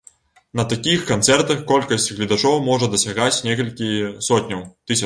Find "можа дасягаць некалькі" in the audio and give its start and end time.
2.71-3.95